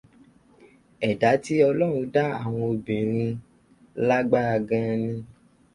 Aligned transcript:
Ẹ̀dá 1.09 1.31
tí 1.43 1.53
Ọlọ́run 1.69 2.09
dá 2.15 2.23
àwọn 2.43 2.63
obìnrin 2.73 3.33
lágbára 4.07 4.55
gan 4.69 4.89
ni. 5.03 5.13